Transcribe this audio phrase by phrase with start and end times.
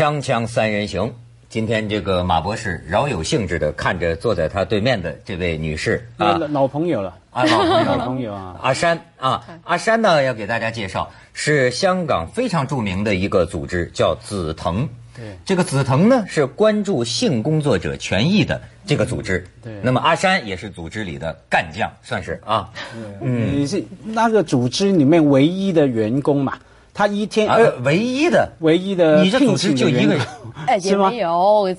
[0.00, 1.12] 锵锵三人行，
[1.50, 14.88] 今天这个马博士饶有兴致的看着坐在他对面的这位女士啊，老老朋友了，啊老朋友老了朋友啊，阿山啊，阿山呢要给大家介绍，是香港非常著名的一个组织，叫紫藤。
[15.14, 19.46] 对这个紫藤呢是关注性工作者权益的这个组织。
[19.62, 22.72] 对那么阿山也是组织里的干将，算是啊。
[23.20, 26.58] 嗯，你是那个组织里面唯一的员工嘛？
[27.00, 30.20] 他一天啊呃，唯一的，唯一的你这组织就一个人，
[30.66, 31.74] 哎，也没有。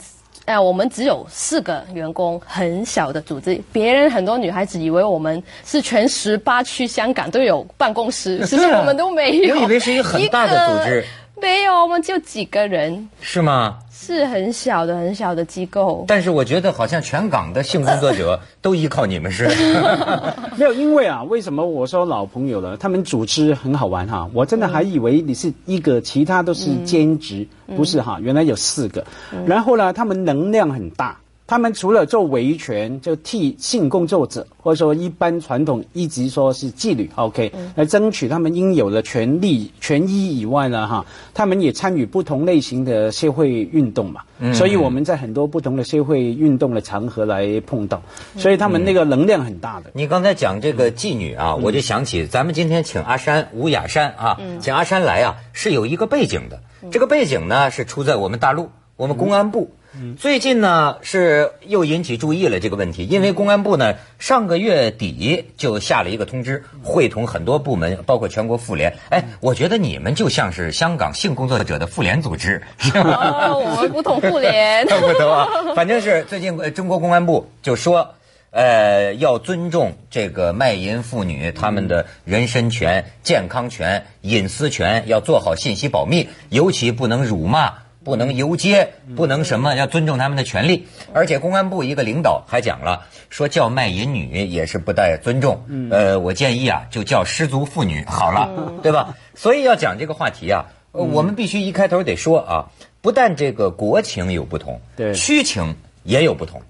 [0.45, 3.61] 哎，我们只有四个员工，很小的组织。
[3.71, 9.55] 别人很多女孩子以为我们是全十八区香港都有办公室，其实我们都没有。
[9.55, 11.05] 我以为是一个很大的组织
[11.39, 13.77] 没有，我们就几个人，是吗？
[14.01, 16.03] 是很小的、很小的机构。
[16.07, 20.35] 但是我觉得好像全港的性工作者 都依靠你们似的。
[20.57, 22.75] 没有，因为啊，为什么我说老朋友了？
[22.77, 29.05] 他们组织很好玩哈，我真的还以为你是一个，其他都是兼职，不是哈，原来有四个。
[29.45, 31.17] 然后呢，他们能量很大。
[31.51, 44.21] 他们除了做维权，就替性工作者或者说一般传统一直说是妓女，OK，来争取他们应有的权利权益以外呢，哈，他们也参与不同类型的社会运动嘛。
[44.53, 48.01] 所以我们在很多不同的社会运动的场合来碰到，
[48.37, 49.91] 所以他们那个能量很大的。
[49.91, 56.61] 你刚才讲这个妓女啊，我就想起咱们今天请阿山吴雅山啊，请阿山来啊，是有一个背景的。
[56.91, 59.69] 这个背景呢是出在我们大陆，我们公安部。
[60.17, 68.95] 最近呢是又引起注意了这个问题，因为公安部呢上个月底就下了一个通知，会同很多部门，包括全国妇联。
[69.09, 73.49] 哎，我觉得你们就像是香港性工作者的妇联组织，是吧？
[73.51, 74.87] 哦，我们不同妇联。
[74.87, 78.15] 差 不多啊，反正是最近呃中国公安部就说，
[78.51, 87.73] 呃，要尊重这个卖淫妇女她们的人身权、健康权、隐私权，要做好信息保密，尤其不能辱骂。
[88.03, 90.87] 不能游街，不能什么，要尊重他们的权利。
[91.13, 95.63] 而且公安部一个领导还讲了，说叫卖淫女也是不带尊重。
[95.91, 98.49] 呃，我建议啊，就叫失足妇女好了，
[98.81, 99.15] 对吧？
[99.35, 102.65] 所以要讲这个话题啊，呃我们必须一开头得说啊，
[103.01, 106.61] 不但这个国情有不同，对区情也有不同。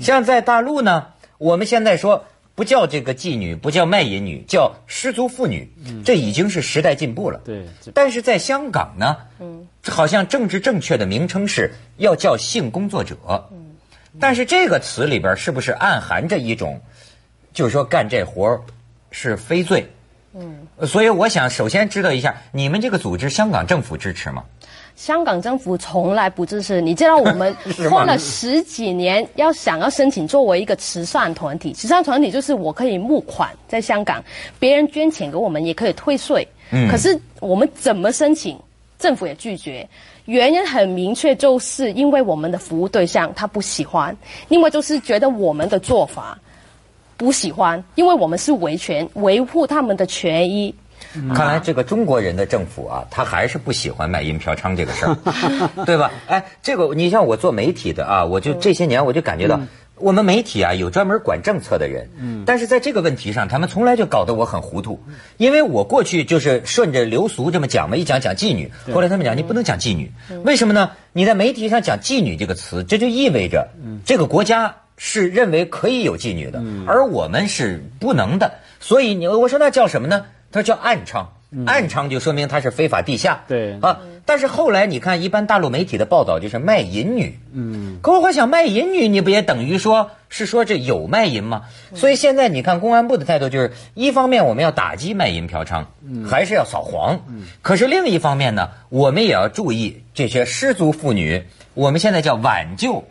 [0.00, 1.06] 像在大陆呢，
[1.38, 2.24] 我们现在说
[2.54, 5.68] 不叫这个妓女，不叫卖淫女，叫失足妇女，
[6.04, 7.40] 这已经是时代进步了。
[7.44, 7.64] 对，
[7.94, 9.16] 但是在香港呢，
[9.84, 13.16] 好像政治正确的名称是要叫性工作者，
[14.18, 16.80] 但是这个词里边是不是暗含着一种，
[17.52, 18.60] 就是说干这活儿
[19.10, 19.88] 是非罪？
[20.34, 24.44] 嗯，所以我想首先知道一下，你们这个组织香港政府支持吗？
[24.94, 26.78] 香港政府从来不支持。
[26.80, 27.56] 你知道我们
[27.90, 34.22] 花了十几年要想要申请作为一个慈善团体，慈善团体就是我可以募款在香港，
[34.58, 36.46] 别人捐钱给我们也可以退税。
[36.70, 38.56] 嗯可是我们怎么申请，
[39.00, 39.88] 政府也拒绝。
[40.26, 44.16] 原因很明确，就是因为我们的服务对象他不喜欢，
[44.48, 46.38] 因为就是觉得我们的做法
[47.16, 50.72] 不喜欢，因为我们是维权，维护他们的权益。
[51.34, 55.16] 看来这个中国人的政府啊，他还是不喜欢卖淫嫖娼这个事儿，
[55.84, 56.12] 对吧？
[56.28, 59.58] 哎，这个你像我做媒体的啊，我就这些年我就感觉到。
[60.00, 64.98] 我们媒体啊，有专门管政策的人，嗯但是在这个问题上，他们从来就搞得我很糊涂。
[65.36, 70.10] 因为我过去就是顺着流俗这么讲嘛，一讲讲妓女，后来他们讲你不能讲妓女，
[70.44, 70.90] 为什么呢？
[71.12, 73.68] 你在媒体上讲妓女这个词，这就意味着
[74.04, 78.52] 这个国家是认为可以有妓女的，而我们是不能的。
[78.80, 80.24] 所以你我说那叫什么呢？
[80.52, 81.24] 他说叫暗娼，
[81.66, 83.42] 暗娼就说明它是非法地下。
[83.48, 87.38] 对啊，但是后来你看，一般大陆媒体的报道就是卖淫女。
[87.52, 91.62] 嗯，可我会想，卖淫女你不也等于说是说这有卖淫吗？
[91.94, 95.84] 所以现在你看公安部的态度就是，一方面我们要打击卖淫嫖娼，
[96.24, 97.20] 还是要扫黄。
[97.62, 101.44] 可是另一方面呢，我们也要注意这些失足妇女，
[101.74, 103.04] 我们现在叫挽救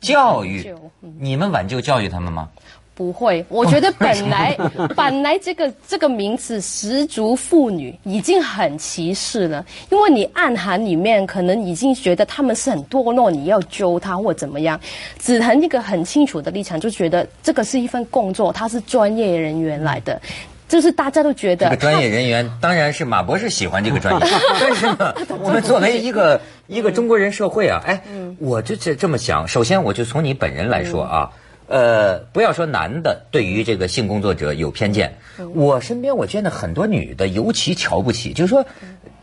[0.00, 0.74] 教育。
[1.18, 2.48] 你们挽救教育他们吗？
[2.96, 4.56] 不会，我觉得本来
[4.96, 14.80] 本来这个这个名词“十足妇女”已经很歧视了，因为你暗含里面可能已经觉得他们是很堕落，你要揪他或怎么样。
[15.18, 20.18] 子恒一个很清楚的立场，就觉得这个是一份工作，他是专业人员来的，
[20.66, 24.20] 就是大家都觉得这个专业人员当然是马博士喜欢这个专业，
[24.58, 28.02] 但是呢，我们作为一个一个中国人社会啊，哎，
[28.38, 29.46] 我就这这么想。
[29.46, 31.30] 首先，我就从你本人来说啊，
[31.68, 35.18] 呃，不要说男的对于这个性工作者有偏见，
[35.54, 38.64] 我身边我见的很多女的尤其瞧不起，就是说。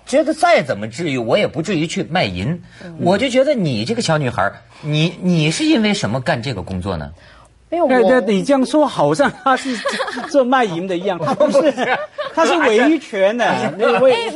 [0.06, 2.62] 觉得再怎么治愈，我也不至于去卖淫。
[3.00, 4.52] 我就觉得你这个小女孩，
[4.82, 7.14] 你你是因为什么干这个工作呢？
[7.74, 9.76] 没有对对，你这样说好像他是
[10.30, 11.74] 做卖淫的一样，他不是，
[12.34, 13.52] 他是维权的，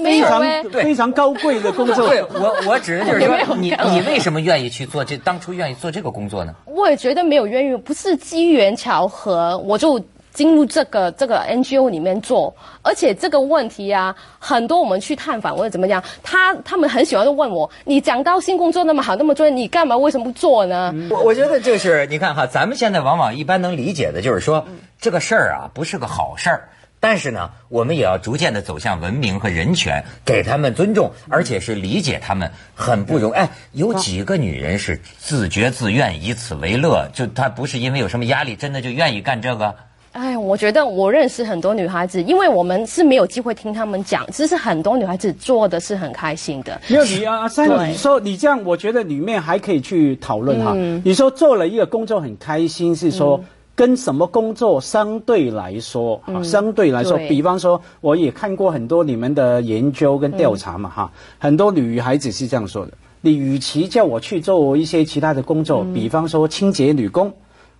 [0.03, 0.41] 非常
[0.71, 2.07] 非常高贵的工作。
[2.07, 5.15] 对我，我只是就是说， 你你为什么愿意去做这？
[5.17, 6.53] 当初愿意做这个工作呢？
[6.65, 9.99] 我也觉得没有渊源，不是机缘巧合，我就
[10.37, 12.55] 进入这个这个 NGO 里面做。
[12.83, 20.93] 而且这个问题啊，很多我们去探访或者怎么样，他他们很喜欢就问我，你讲到性工作那么好，那么专业，你干嘛为什么不做呢？
[21.09, 26.69] 我我觉得就是你看哈，咱们现在往往一般能理解的就是说，嗯这个事儿啊不是个好事儿。
[26.99, 33.35] 但是呢，我们也要逐渐的走向文明和人权，给他们尊重，而且是理解他们很不容易。
[33.35, 37.07] 哎，有几个女人是自觉自愿以此为乐？
[37.13, 39.75] 就她不是因为有什么压力，真的就愿意干这个？
[40.17, 46.81] 哎，我觉得我认识很多女孩子，因为我们是没有机会听她们讲，其实很多女孩子做的是很开心的。
[46.87, 50.73] 没有你啊，阿三，对你说你这样，我觉得里面还可以去讨论哈。
[51.03, 53.39] 你说做了一个工作很开心，是说
[53.75, 56.41] 跟什么工作相对来说啊？
[56.41, 67.31] 相对来说，比方说，我也看过很多你们的研究跟调查嘛哈，很多女孩子是这样说的：你与其叫我去做一些其他的工作，比方说清洁女工。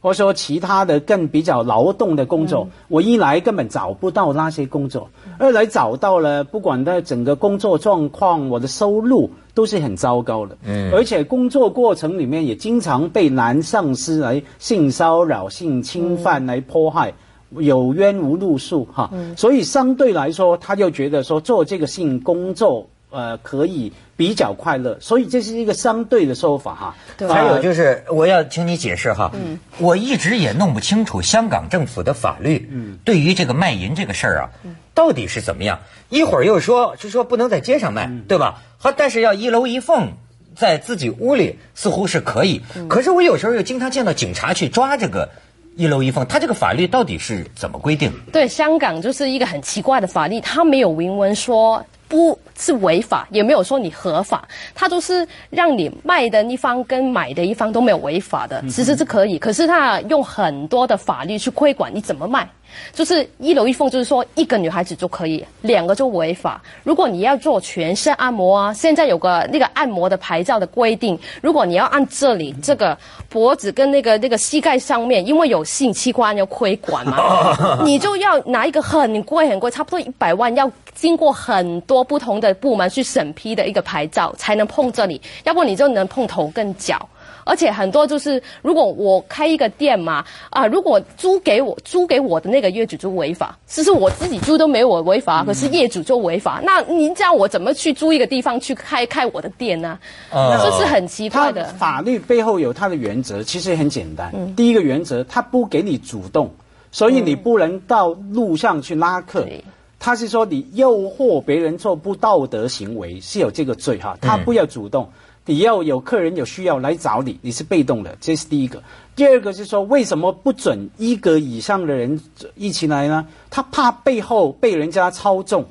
[0.02, 5.10] 或者说其他的更比较劳动的工作，我一来根本找不到那些工作，
[5.40, 10.58] 二来找到了，不管他整个工作状况，我的收入都是很糟糕的。
[10.64, 17.14] 嗯，而且工作过程里面也经常被男上司来性骚扰、性侵犯来迫害。
[17.52, 22.86] 有冤无路诉哈，所以相对来说，他就觉得说做这个性工作，
[23.18, 26.96] 呃，可以比较快乐，所以这是一个相对的说法哈。
[27.18, 34.50] 对还有就是，我要请你解释哈，嗯我一直也弄不清楚香港政府的法律，嗯对于这个卖淫这个事儿啊，
[34.94, 35.80] 到底是怎么样？
[36.10, 38.62] 一会儿又说是说不能在街上卖，对吧？
[38.78, 40.14] 好，但是要一楼一凤。
[40.56, 45.30] 在自己屋里似乎是可以，可是我有时候又经常见到警察去抓这个
[45.76, 48.12] 一楼一凤，他这个法律到底是怎么规定？
[48.34, 59.38] 对，香港就是一个很奇怪的法律，它没有明文说不是违法，也没有说你合法，它都是让你卖的一方跟买的一方都没有违法的，其实是可以。
[59.38, 62.50] 可是他用很多的法律去规管你怎么卖，
[62.94, 66.62] 就是一楼一凤，就是说一个女孩子就可以，两个就违法。
[66.84, 72.98] 如果你要做全身按摩啊，现在有个那个按摩的牌照的规定，如果你要按这里这个
[73.30, 87.08] 脖子跟那个那个膝盖上面，因为有性器官要规管嘛， 你就要拿一个很贵很贵，差不多一百万，要经过很多不同的部门去审批的一个牌照才能碰这里，要不你就能碰头跟脚。
[87.44, 99.98] 而且很多就是，如果我开一个店嘛，啊，如果租给我租给我的那个业主就违法，其实我自己租都没有违法，可是业主就违法，那您叫我怎么去租一个地方去开开我的店呢？
[100.32, 101.64] 哦这是很奇它怪的。
[101.76, 104.34] 法律背后有它的原则，其实很简单。
[104.56, 106.52] 第一个原则，它不给你主动，
[106.92, 109.44] 所以你不能到路上去拉客。
[109.44, 109.64] 对
[110.00, 115.10] 他是说你诱惑别人做不道德行为是有这个罪哈，他不要主动，
[115.46, 118.82] 你要有客人有需要来找你，你是被动的，这是第一个。
[119.16, 122.22] 第二个是说，为什么不准一个以上的人
[122.56, 123.28] 一起来呢？
[123.50, 125.66] 他怕背后被人家操纵，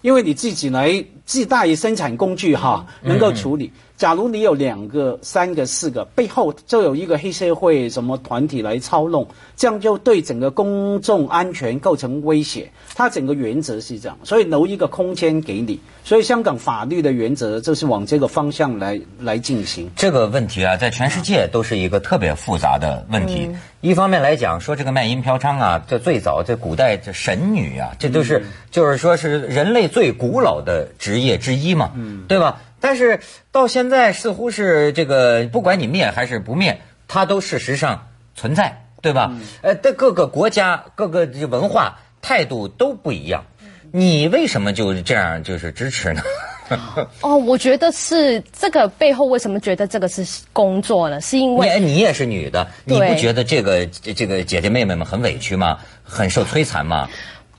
[0.00, 3.72] 因为你自己来自带生产工具哈，能够处理。
[4.02, 12.68] 假如你有两个、三个、四个，背后就有一个黑社会什么团体来操弄，这样就对整个公众安全构成威胁。
[12.96, 15.78] 它整个原则是这样，所以留一个空间给你。
[16.02, 19.88] 所以香港法律的原则就是往这个方向来 来进行。
[19.94, 23.48] 这个问题啊，在全世界都是一个特别复杂的问题。
[23.82, 32.60] 一方面来讲，说这个卖淫嫖娼啊，这最早这古代这神女啊，这都是、就是说是人类最古老的职业之一嘛，嗯对吧？
[32.82, 33.20] 但是
[33.50, 39.32] 到现在似乎是这个，不管你灭还是不灭，它都事实上存在，对吧？
[39.62, 43.44] 呃，的各个国家、各个文化态度都不一样。
[43.92, 46.22] 你为什么就这样就是支持呢？
[47.20, 51.20] 哦，我觉得是这个背后为什么觉得这个是工作呢？
[51.20, 55.78] 是因你为你也是女的，你不觉得这个这这个姐姐妹妹们很委屈吗？
[56.02, 57.08] 很受摧残吗？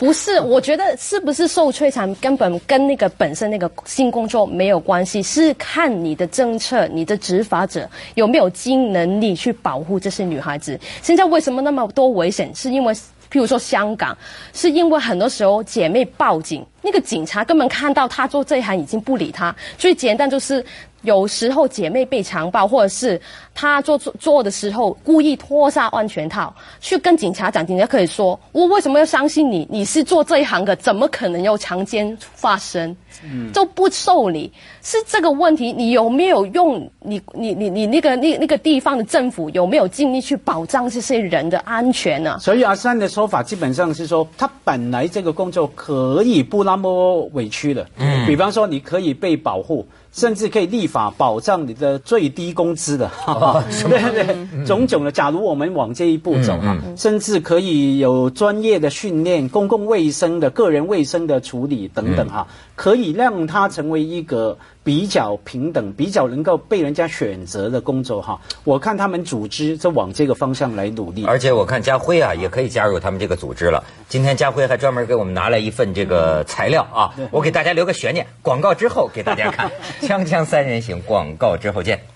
[0.03, 10.77] 不是，我觉得是不是受摧残根本跟那个本身那个性工作没有关系，是看你的政策、你的执法者有没有尽能力去保护这些女孩子。
[11.01, 12.53] 现在为什么那么多危险？
[12.53, 12.93] 是因为。
[13.31, 14.15] 譬如说香港，
[14.53, 19.55] 是因为很多时候姐妹报警，那个警察根本看到她做这一行已经不理她。
[19.75, 20.63] 最简单就是
[21.03, 23.19] 有时候姐妹被强暴，或者是
[23.53, 29.67] 她做做做的时候故意脱下安全套，去跟警察讲，警察可以说：“我为什么要相信你？
[29.69, 35.71] 你是做这一行的，怎么可能有强奸发生？”嗯，都不受理，是这个问题。
[35.71, 42.37] 你有没有用你你你你那个那那个地方的政府有没有尽力去保障这些人的安全呢？
[42.39, 49.85] 所以阿三的说法基本上是说，他本来这个工作可以不那么委屈的，嗯，比方说你可以被保护。
[50.13, 53.09] 甚至可以立法保障你的最低工资的，
[53.89, 55.11] 对对，种种的。
[55.11, 64.57] 假如我们往这一步走哈，甚至可以有专业的训练、公共卫生的、个人卫生的处理等等哈，可以让它成为一个。
[64.85, 71.23] 比较平等、比较能够被人家选择的工作哈，我看他们组织在往这个方向来努力。
[71.25, 73.81] 而且我看家辉啊，也可以加入他们这个组织了。
[74.09, 79.71] 今天家辉还专门给我们拿来一份这个材料啊，我给大家留个悬念，广告之后给大家看。
[80.03, 82.12] 锵锵三人行，广告之后见。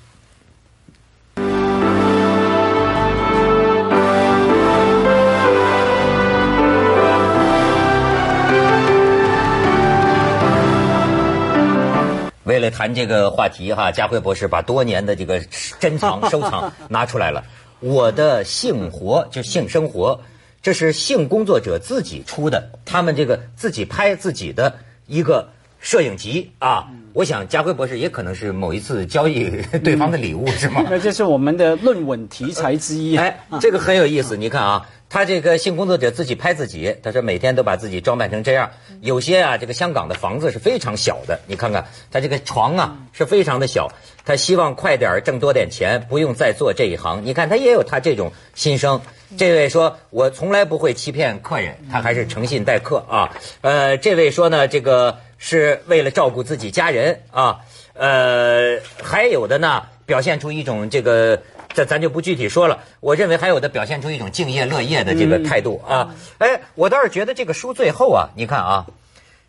[12.58, 15.40] 为了谈这个话题哈， 佳慧博士把多年的这个
[15.80, 17.44] 珍藏收藏 拿出来了。
[17.82, 20.20] 我的性活就性生活，
[20.64, 24.74] 这是性工作者自己出的，他们这个自己拍自己的
[25.06, 25.50] 一个
[25.80, 26.88] 摄影集啊。
[27.14, 29.52] 我想佳慧博士也可能是某一次交易
[29.84, 30.84] 对方的礼物是吗？
[30.90, 33.16] 那这是我们的论文题材之一。
[33.18, 34.90] 哎，这个很有意思，你看啊。
[35.10, 38.70] 他这个性工作者自己拍自己，他说每天都把自己装扮成这样。
[39.00, 43.90] 有些啊，这个香港的房子是非常小的，你看看他这个床啊是非常的小。
[44.26, 47.22] 他希望快点挣多点钱，不用再做这一行。
[47.24, 49.00] 你看他也有他这种心声。
[49.38, 53.34] 这位说我从来不会欺骗客人，他还是诚信待客啊。
[53.62, 57.60] 呃，这位说呢，这个是为了照顾自己家人啊。
[57.94, 61.42] 呃，还有的呢，表现出一种这个。
[61.78, 62.80] 这咱就不具体说了。
[63.02, 66.16] 我认为还有的表现出一种敬业乐业的这个态度啊。
[66.40, 68.88] 哎，我倒是觉得这个书最后啊，你看啊，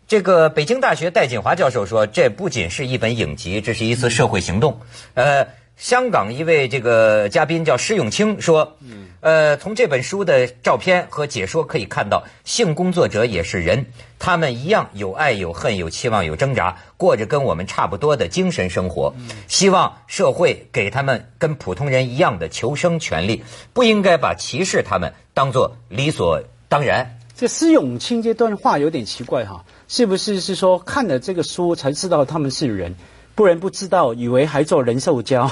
[0.07, 4.79] 这个北京大学戴锦华教授说，这不仅是一本影集，这是一次社会行动。
[5.15, 8.77] 呃，香港一位这个嘉宾叫施永清说。
[9.21, 13.85] 呃，从这本书的照片和解说可以看到，性工作者也是人，
[14.17, 19.13] 他们一样有爱、有恨、有期望、有挣扎，过着跟我们差不多的精神生活。
[19.47, 27.17] 希望社会给他们跟普通人一样的求生权利，不应该把歧视他们当做理所当然。
[27.35, 32.95] 这施永清这段话有点奇怪哈，是不是是说看了这个书才知道他们是人？
[33.39, 35.49] 不然不知道，以为还做人兽交，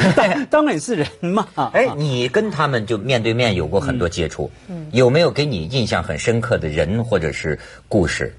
[0.50, 1.48] 当然是人嘛。
[1.72, 4.50] 哎，你跟他们就面对面有过很多接触，
[4.92, 8.36] 有没有给你印象很深刻的人或者是故事？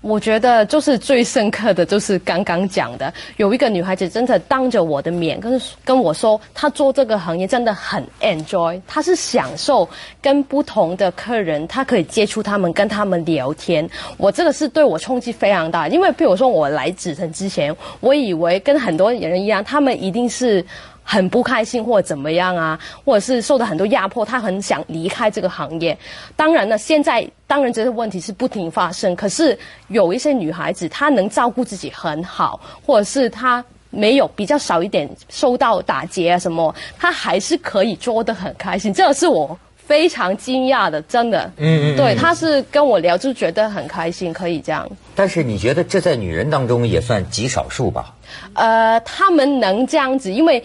[0.00, 9.88] 我觉得就是最深刻的就是刚刚讲的，有一个女孩子真的当着我的面跟跟我说，她做这个行业真的很 enjoy，她是享受
[10.22, 13.88] 跟不同的客人，她可以接触他们，跟他们聊天。
[14.16, 20.64] 我这个是对我冲击非常大，因为比如说我来紫藤之前，我以为跟很多人一样，他们一定是。
[21.10, 25.96] 很不开心或者怎么样啊，或者是受到很多压迫，他很想离开这个行业。
[26.36, 29.16] 当然呢，现在当然这些问题是不停发生。
[29.16, 38.92] 可是有一些女孩子，她能照顾自己很好，或者是她没有比较少一点受到打劫啊什么，她还是可以做得很开心。
[38.92, 41.50] 这个是我非常惊讶的，真的。
[41.56, 41.96] 嗯嗯。
[41.96, 44.86] 对，她是跟我聊就觉得很开心，可以这样。
[45.14, 48.14] 但是你觉得这在女人当中也算极少数吧？
[48.52, 50.62] 呃，她们能这样子，因为。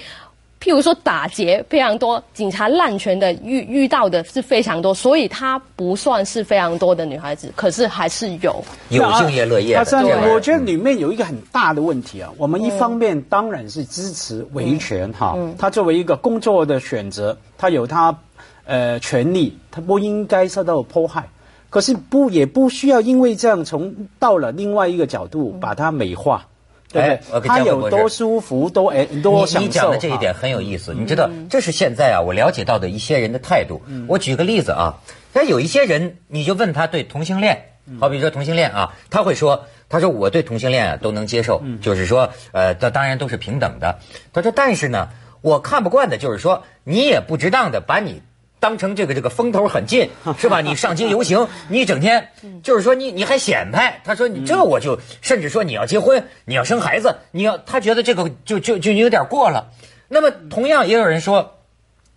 [0.63, 9.77] 譬如说打劫非常多，警察滥权的遇遇到的是非常多，所以她不算是非常多的女孩子，可是还是有有敬业乐业。
[9.77, 18.17] 我觉得里面有一个很大的问题啊，我们一方面当然是支持维权哈，他作为一个工作的选择，她有她
[18.63, 21.27] 呃权利，她不应该受到迫害，
[21.69, 26.47] 可是不也不需要因为这样从到了另外一个角度把它美化。
[26.93, 29.67] 哎，他有多舒服，多哎，多享受。
[29.67, 30.93] 你讲的这一点很有意思。
[30.93, 33.81] 你知道，这是现在啊，我了解到的一些人的态度。
[34.07, 34.99] 我举个例子啊，
[35.33, 37.65] 那有一些人，你就问他对同性恋，
[37.99, 43.99] 好比说同性恋啊，他会说，他说我对同性恋啊都能接受，就是说，呃，这当然都是平等的。
[44.31, 45.09] 他说，但是呢，
[45.41, 48.21] 我看不惯的就是说，你也不值当的把你。
[48.63, 50.61] 当成这个这个风头很近 是吧？
[50.61, 52.29] 你上街游行， 你整天
[52.63, 53.99] 就是说你你还显摆。
[54.05, 59.69] 他说你这我就甚至说你要结婚，你要生孩子，你要他觉得这个就就就有点过了。
[60.07, 61.59] 那么同样也有人说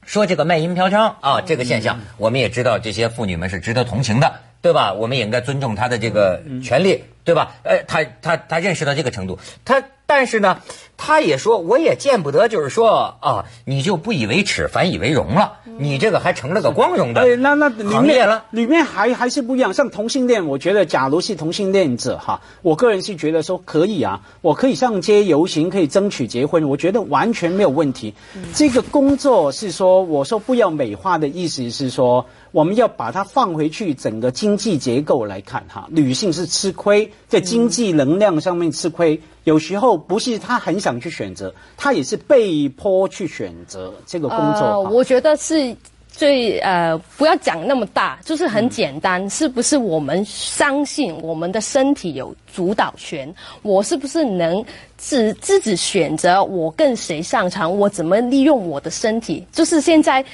[0.05, 4.93] 说这个卖淫嫖娼啊这个现象，我们也知道这些妇女们是值得同情的，对吧？
[4.93, 7.57] 我们也应该尊重她的这个权利，对吧？
[7.65, 10.61] 呃，他他他认识到这个程度，他但是呢，
[10.97, 15.59] 他也说，我也见不得，就是说啊，你就不以为耻，反以为荣了。
[15.79, 18.45] 你这个还成了个光荣的哎，那那里面了。
[18.51, 19.75] 里面还还是不一样。
[19.75, 28.15] 像同性恋，我觉得假如是同性恋者哈，我个人是觉得说可以啊，我可以上街游行，可以争取结婚，我觉得完全没有问题。
[28.55, 39.21] 这个工作是说，我说不要美化的意思是说，我们要把它放回去整个经济结构来看哈，女性是吃亏，在经济能量上面吃亏。
[39.45, 44.61] 有时候不是他很想去选择，他也是被迫去选择这个工作。
[44.63, 45.77] 呃，我觉得是
[46.09, 53.33] 最呃，不要讲那么大，就是很简单，是不是我们相信我们的身体有主导权？
[53.63, 54.65] 我是不是能
[54.97, 59.47] 自自己选择我跟谁上床，我怎么利用我的身体？
[59.53, 60.25] 就是现在。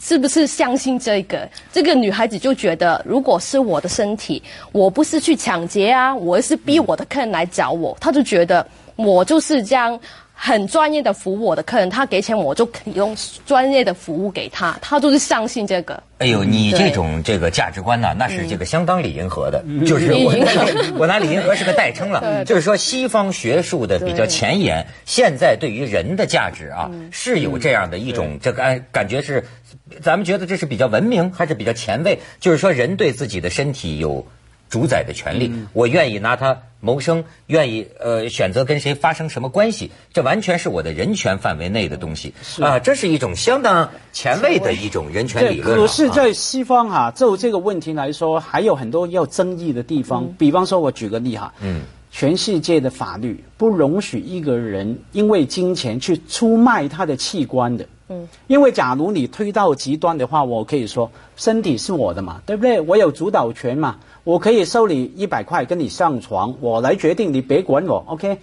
[0.00, 1.48] 是不是相信这个？
[1.72, 9.98] 这个女孩子就觉得，如果是我的身体，我不是去抢劫啊，我是逼我的客人来找我，她就觉得我就是这样
[10.34, 16.02] 很专业的服务我的客人，他给钱我就提供专业的服务给他，他就是相信这个。
[16.18, 29.44] 哎呦，你这种这个价值观呢，那是这个相当李银河的，就是我拿我拿李银河是个代称了，就是说西方学术的比较前沿，现在对于人的价值啊，是有这样的一种这个感感觉是，
[30.02, 32.18] 咱们觉得这是比较文明还是比较前卫？
[32.40, 34.26] 就是说人对自己的身体有
[34.74, 42.34] 主宰的权利，我愿意拿它谋生，愿意呃选择跟谁发生什么关系，这完全是我的人权范围内的东西。
[42.60, 50.26] 啊，这是一种相当前卫的一种人权理论了可是，啊在西方哈、就这个问题来说，还有很多要争议的地方。
[50.36, 57.86] 比方说，我举个例哈，嗯，全世界的法律不容许一个人因为金钱去出卖他的器官的。
[58.08, 62.80] 嗯，因为假如你推到极端的话，我可以说身体是我的嘛，对不对？
[62.80, 68.38] 我有主导权嘛，我可以收你一百块跟你上床，我来决定，你别管我，OK？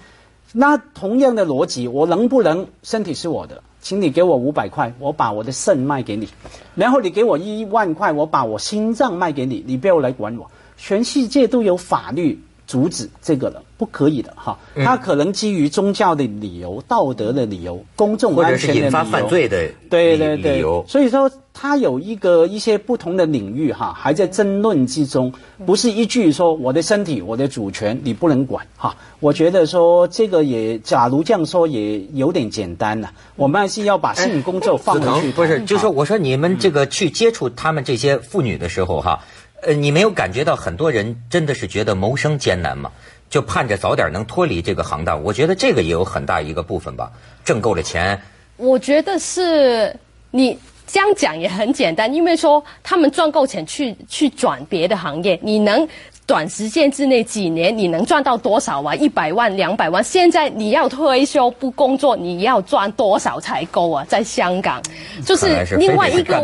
[0.53, 3.61] 那同样的逻辑，我能不能身体是我的？
[3.81, 6.27] 请你给我五百块，我把我的肾卖给你，
[6.75, 10.49] 然后你给我一万块，我把我心脏卖给你，你不要来管我。
[10.77, 12.39] 全世界都有法律
[12.71, 14.57] 阻止这个了，不可以的哈。
[14.75, 25.33] 他可能基于宗教的理由、道德的理由、公众或者安全的理由，是引发犯罪的对对对，所以说他有一个一些不同的领域哈，还在争论之中，
[25.65, 28.95] 不是一句说我的身体、我的主权你不能管哈。
[29.19, 39.19] 我觉得说这个也，假如这样说也有点简单了，我们还是要把性工作放子回去不是，就是说我说你们这个去接触他们这些妇女的时候哈，
[39.61, 42.91] 呃，你没有感觉到很多人真的是觉得谋生艰难吗？
[43.29, 47.11] 就盼着早点能脱离这个行当，我觉得这个也有很大一个部分吧，
[47.45, 48.19] 挣够了钱，
[48.57, 49.95] 我觉得是
[50.31, 55.87] 你这样讲也很简单，因为说他们赚够钱去去转别的行业，你能
[56.31, 58.95] 短时间之内几年你能赚到多少啊？
[58.95, 64.05] 一百万、两百万，现在你要退休不工作，你要赚多少才够啊？
[64.07, 64.81] 在香港，
[65.25, 66.41] 就是另外一个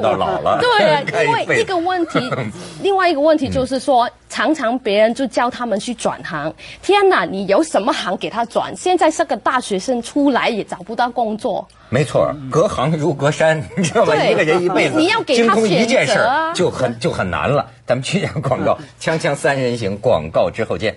[0.59, 2.19] 对啊， 因为一个问题，
[2.83, 6.53] 另外一个问题就是说，常常别人就叫他们去转行。
[6.83, 8.71] 天哪，你有什么行给他转？
[8.75, 11.67] 现在是个大学生出来也找不到工作。
[11.89, 14.13] 没错，隔行如隔山，你知道吧？
[14.13, 16.19] 对一个人一辈子你你要给他精通一件事
[16.53, 17.65] 就很就很难了。
[17.87, 20.95] 咱们去一下广告，锵锵三人行，广告之后见。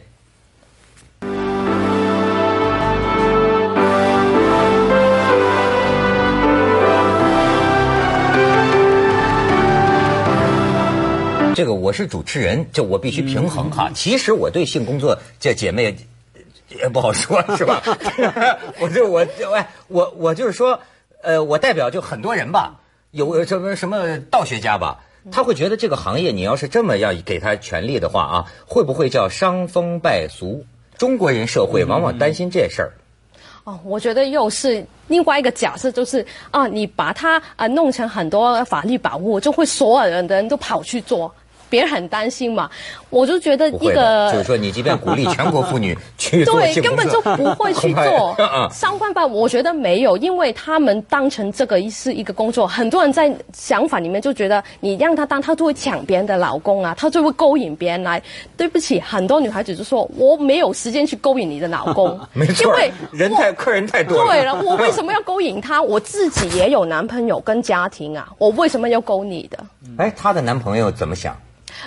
[11.61, 13.91] 这个我是主持人，就我必须平衡哈。
[13.95, 15.95] 其实我对性工作这姐妹
[16.71, 17.83] 也不好说，是吧？
[18.81, 20.81] 我就我哎我我就是说，
[21.21, 30.65] 呃，我代表就很多人吧，有什么什么道学家吧，他会觉得这个行业你要是这么要给他权利的话啊，会不会叫伤风败俗？
[30.97, 32.93] 中国人社会往往担心这事儿。
[33.65, 41.31] 哦，我觉得又是另外一个假设，就是啊，你把它啊、呃弄成很多法律保护，就会所有人的人都跑去做，
[41.71, 42.69] 别人很担心嘛。
[43.09, 49.27] 我就觉得一个就是说你即便鼓励全国妇女去 做对，根本就不会去做啊上班吧？
[49.27, 58.23] 我觉得没有，因为他们当成这个是一个工作，很多人在想法里面就觉得你让他当，他就会抢别人的老公啊，他就会勾引别人来。
[58.57, 64.27] 对不起，很多女孩子就说我没有时间去勾引你的老公，没错因为人太客人太多了。
[64.27, 65.81] 对了，我 为什么要勾引他？
[65.81, 69.59] 我自己也有男朋友跟家庭啊，我为什么要勾你的？
[70.01, 71.37] 哎，她的男朋友怎么想？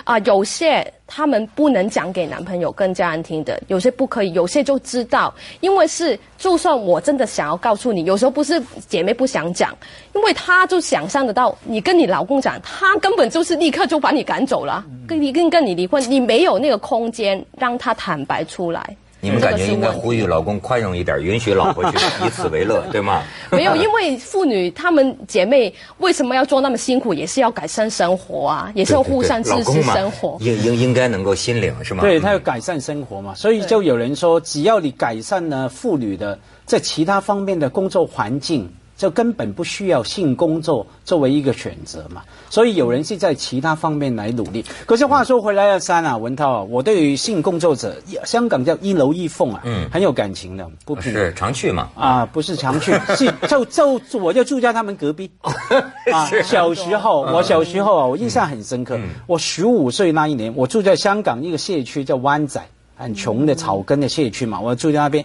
[0.04, 9.76] 啊、有些他们不能讲给男朋友跟家人听的，有些不可以，有些就知道，因为是就算我真的想要告诉你，有时候不是姐妹不想讲，
[10.14, 18.96] 因为她就想象得到，你跟你老公讲，他根本就是立刻就把你赶走了，跟你跟跟你离婚，你没有那个空间让他坦白出来。
[19.24, 23.22] 你们感觉应该呼吁老公宽容一点，允许老婆去 以此为乐，对吗？
[23.50, 30.36] 没有，因为妇女她们姐妹为什么要做那么辛苦，也是要改善生活啊，也是要互相支持生活。
[30.40, 32.02] 应应应该能够心领是吗？
[32.02, 38.70] 对他要改善生活嘛，所以就有人说，只要你改善了妇女的在其他方面的工作环境。
[39.04, 44.64] 就根本不需要性工作作为一个选择嘛，所以有人是在其他方面来努力。
[44.86, 51.90] 可是话说回来，啊，三啊，文涛啊，我对于性工作者，香港叫一楼一凤啊，嗯，很有感情的，不是常去嘛？
[51.94, 55.30] 啊，不是常去， 是就就我就住在他们隔壁。
[56.10, 58.98] 啊，小时候我小时候啊，我印象很深刻。
[59.26, 62.58] 我十五岁那一年，我住在香港一个社区叫湾仔，
[62.96, 65.22] 很穷的草根的社区嘛，我住在那边，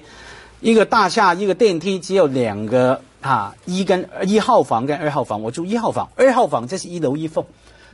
[0.60, 3.00] 一个大厦一个电梯只有两个。
[3.22, 7.44] 啊，一跟一号房跟二号房，我住一号房，二号房这是一楼一凤，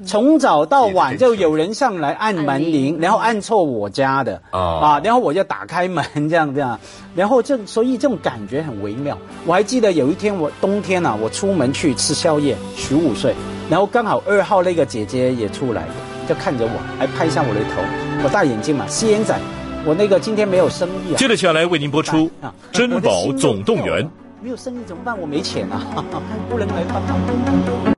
[0.05, 4.39] 从早到晚就有人上来按门铃，然后按错我家的。
[4.51, 6.79] 啊，然后我就打开门这样这样，
[7.15, 9.17] 然后这所以这种感觉很微妙。
[9.45, 13.33] 我还记得有一天我冬天啊，我出门去吃宵夜，十五岁，
[13.69, 15.87] 然后刚好二号那个姐姐也出来，
[16.29, 17.81] 就看着我，还拍一下我的头，
[18.23, 19.35] 我戴眼镜嘛，吸烟仔，
[19.85, 21.17] 我那个今天没有生意啊。
[21.17, 22.17] 接着下来为您播出
[22.71, 24.03] 《珍宝总动员》。
[24.41, 25.17] 没有生意怎么办？
[25.19, 25.81] 我没钱啊，
[26.49, 27.94] 不能来帮忙。